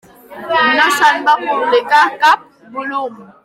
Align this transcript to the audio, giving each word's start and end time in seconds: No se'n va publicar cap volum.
No 0.77 0.87
se'n 0.95 1.21
va 1.29 1.35
publicar 1.43 2.03
cap 2.27 2.49
volum. 2.79 3.25